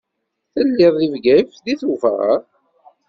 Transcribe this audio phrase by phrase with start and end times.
[0.53, 2.29] Telliḍ deg Bgayet deg Tubeṛ?